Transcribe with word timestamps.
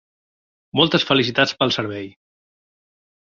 Moltes 0.79 1.03
felicitats 1.09 1.53
pel 1.59 1.73
servei! 1.77 2.09